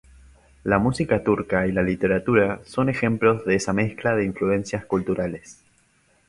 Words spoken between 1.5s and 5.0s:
y la literatura son ejemplos de esa mezcla de influencias